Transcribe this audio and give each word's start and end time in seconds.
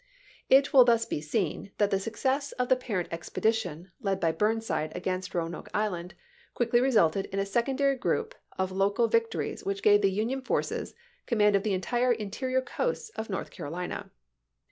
It 0.49 0.73
will 0.73 0.83
thus 0.83 1.05
be 1.05 1.21
seen 1.21 1.73
that 1.77 1.91
the 1.91 1.99
success 1.99 2.53
of 2.53 2.69
the 2.69 2.75
parent 2.75 3.07
expedition, 3.11 3.91
led 4.01 4.19
by 4.19 4.31
Burnside 4.31 4.91
against 4.95 5.35
Roanoke 5.35 5.69
Island, 5.75 6.15
quickly 6.55 6.81
resulted 6.81 7.27
in 7.27 7.37
a 7.37 7.45
secondary 7.45 7.97
group 7.97 8.33
of 8.57 8.71
local 8.71 9.07
vic 9.07 9.29
tories 9.29 9.63
which 9.63 9.83
gave 9.83 10.01
the 10.01 10.09
Union 10.09 10.41
forces 10.41 10.95
command 11.27 11.55
of 11.55 11.61
the 11.61 11.73
entire 11.75 12.11
interior 12.11 12.61
coasts 12.63 13.09
of 13.11 13.29
North 13.29 13.51
Carolina. 13.51 14.09